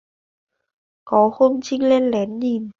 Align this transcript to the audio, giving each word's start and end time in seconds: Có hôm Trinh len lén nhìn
Có 1.05 1.31
hôm 1.33 1.59
Trinh 1.63 1.89
len 1.89 2.09
lén 2.11 2.39
nhìn 2.39 2.69